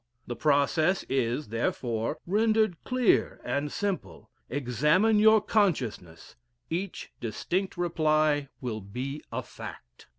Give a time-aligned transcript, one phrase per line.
[0.25, 6.35] The process is, therefore, rendered clear and simple: examine your consciousness
[6.71, 10.07] each distinct reply will be a fact.